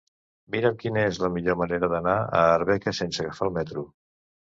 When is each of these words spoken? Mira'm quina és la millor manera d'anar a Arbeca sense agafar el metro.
Mira'm 0.53 0.77
quina 0.83 1.03
és 1.09 1.19
la 1.23 1.29
millor 1.35 1.57
manera 1.59 1.89
d'anar 1.91 2.15
a 2.39 2.39
Arbeca 2.55 2.95
sense 3.01 3.23
agafar 3.25 3.47
el 3.51 3.55
metro. 3.59 3.85